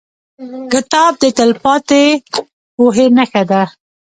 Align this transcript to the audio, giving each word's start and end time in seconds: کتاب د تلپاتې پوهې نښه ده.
کتاب 0.73 1.11
د 1.21 1.23
تلپاتې 1.37 2.03
پوهې 2.75 3.05
نښه 3.17 3.43
ده. 3.51 3.61